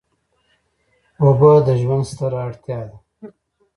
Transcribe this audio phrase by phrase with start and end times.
[1.23, 2.97] اوبه د ژوند ستره اړتیا ده.